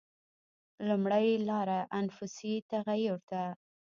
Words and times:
لومړۍ 0.87 1.27
لاره 1.49 1.79
انفسي 1.99 2.53
تغییر 2.71 3.17
ده. 3.31 3.45